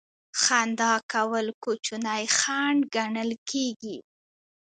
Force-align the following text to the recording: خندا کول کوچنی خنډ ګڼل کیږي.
خندا 0.41 0.93
کول 1.11 1.47
کوچنی 1.63 2.23
خنډ 2.39 2.79
ګڼل 2.95 3.31
کیږي. 3.49 3.97